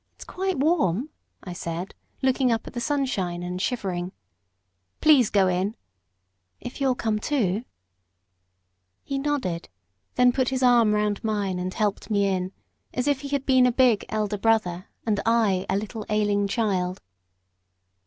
"It's 0.15 0.25
quite 0.25 0.57
warm," 0.57 1.11
I 1.43 1.53
said, 1.53 1.93
looking 2.23 2.51
up 2.51 2.65
at 2.65 2.73
the 2.73 2.81
sunshine, 2.81 3.43
and 3.43 3.61
shivering. 3.61 4.13
"Please 4.99 5.29
go 5.29 5.47
in." 5.47 5.75
"If 6.59 6.81
you'll 6.81 6.95
come 6.95 7.19
too." 7.19 7.65
He 9.03 9.19
nodded, 9.19 9.69
then 10.15 10.31
put 10.31 10.49
his 10.49 10.63
arm 10.63 10.95
round 10.95 11.23
mine, 11.23 11.59
and 11.59 11.71
helped 11.71 12.09
me 12.09 12.25
in, 12.25 12.51
as 12.95 13.07
if 13.07 13.21
he 13.21 13.27
had 13.27 13.45
been 13.45 13.67
a 13.67 13.71
big 13.71 14.03
elder 14.09 14.39
brother, 14.39 14.87
and 15.05 15.19
I 15.23 15.67
a 15.69 15.77
little 15.77 16.03
ailing 16.09 16.47
child. 16.47 16.99